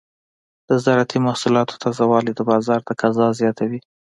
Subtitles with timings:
[0.69, 3.79] د زراعتي محصولاتو تازه والي د بازار تقاضا زیاتوي.